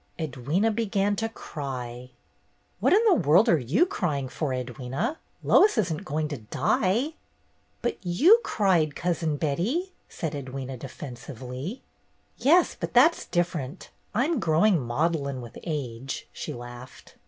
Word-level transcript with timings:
Edwyna 0.17 0.73
began 0.73 1.15
to 1.17 1.29
cry. 1.29 2.09
"What 2.79 2.91
in 2.91 3.03
the 3.05 3.13
world 3.13 3.47
are 3.47 3.59
you 3.59 3.85
crying 3.85 4.29
for, 4.29 4.49
Edwyna? 4.49 5.17
Lois 5.43 5.77
isn't 5.77 6.05
going 6.05 6.27
to 6.29 6.39
die!" 6.39 7.13
"But 7.83 8.03
you 8.03 8.39
cried. 8.43 8.95
Cousin 8.95 9.37
Betty," 9.37 9.93
said 10.09 10.33
Ed 10.33 10.53
wyna, 10.55 10.75
defensively. 10.75 11.83
"Yes, 12.35 12.73
but 12.79 12.95
that's 12.95 13.27
different. 13.27 13.91
I'm 14.15 14.39
growing 14.39 14.79
maudlin 14.81 15.39
with 15.39 15.59
age," 15.65 16.27
she 16.33 16.51
laughed. 16.51 17.17